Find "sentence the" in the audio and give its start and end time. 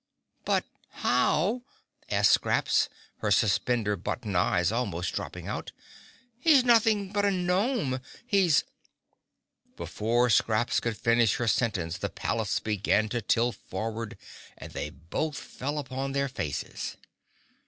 11.47-12.09